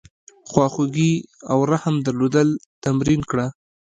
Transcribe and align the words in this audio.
د 0.03 0.03
خواخوږۍ 0.49 1.13
او 1.51 1.57
رحم 1.71 1.95
درلودل 2.07 2.49
تمرین 2.83 3.21
کړه. 3.29 3.45